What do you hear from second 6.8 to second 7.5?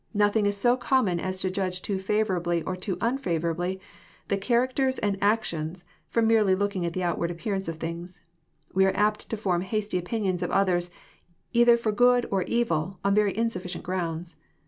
at the outward